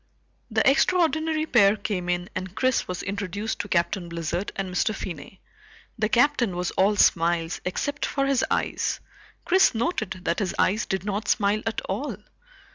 The 0.49 0.67
extraordinary 0.67 1.45
pair 1.45 1.75
came 1.75 2.09
in 2.09 2.27
and 2.33 2.55
Chris 2.55 2.87
was 2.87 3.03
introduced 3.03 3.59
to 3.59 3.67
Captain 3.67 4.09
Blizzard 4.09 4.51
and 4.55 4.67
Mr. 4.73 4.95
Finney. 4.95 5.41
The 5.95 6.09
Captain 6.09 6.55
was 6.55 6.71
all 6.71 6.95
smiles 6.95 7.61
except 7.65 8.07
for 8.07 8.25
his 8.25 8.43
eyes; 8.49 8.99
Chris 9.45 9.75
noted 9.75 10.21
that 10.23 10.39
his 10.39 10.55
eyes 10.57 10.87
did 10.87 11.03
not 11.05 11.27
smile 11.27 11.61
at 11.67 11.81
all. 11.81 12.17